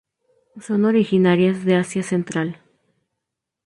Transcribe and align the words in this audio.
Son 0.59 0.85
originarias 0.85 1.63
de 1.63 1.75
Asia 1.75 2.01
Central. 2.01 2.59